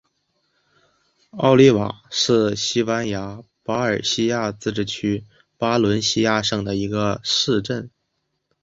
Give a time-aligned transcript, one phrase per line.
[1.37, 5.23] 奥利瓦是西班牙巴伦西亚自治区
[5.59, 7.87] 巴伦西亚省的一个市镇。